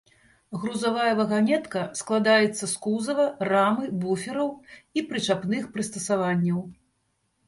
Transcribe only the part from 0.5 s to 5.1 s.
Грузавая ваганетка складаецца з кузава, рамы, буфераў і